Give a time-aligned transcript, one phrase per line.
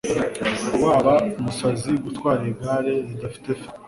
[0.83, 3.77] Waba umusazi gutwara igare ridafite feri.